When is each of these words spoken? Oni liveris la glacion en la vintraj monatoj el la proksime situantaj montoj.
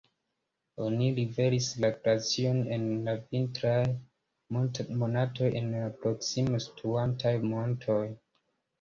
Oni 0.85 1.09
liveris 1.19 1.67
la 1.85 1.91
glacion 1.97 2.63
en 2.79 2.89
la 3.09 3.15
vintraj 3.35 3.75
monatoj 4.57 5.53
el 5.63 5.71
la 5.77 5.87
proksime 6.03 6.67
situantaj 6.69 7.39
montoj. 7.55 8.05